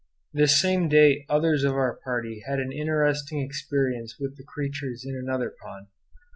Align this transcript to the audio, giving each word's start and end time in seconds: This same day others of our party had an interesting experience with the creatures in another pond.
This 0.33 0.59
same 0.59 0.89
day 0.89 1.27
others 1.29 1.63
of 1.63 1.73
our 1.75 1.93
party 1.95 2.41
had 2.47 2.59
an 2.59 2.71
interesting 2.71 3.39
experience 3.39 4.17
with 4.19 4.35
the 4.35 4.43
creatures 4.43 5.05
in 5.05 5.15
another 5.15 5.51
pond. 5.63 5.89